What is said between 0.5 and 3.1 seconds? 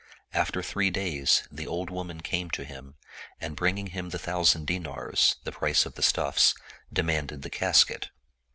three days, the old woman came to him